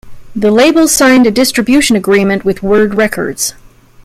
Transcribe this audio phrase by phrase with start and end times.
[0.35, 3.53] The label signed a distribution agreement with Word Records.